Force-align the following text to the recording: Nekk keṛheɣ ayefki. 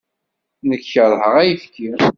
Nekk 0.69 0.85
keṛheɣ 0.93 1.33
ayefki. 1.41 1.89